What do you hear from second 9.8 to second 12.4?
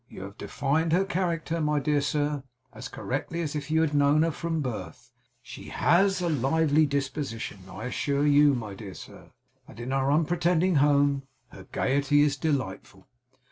our unpretending home her gaiety is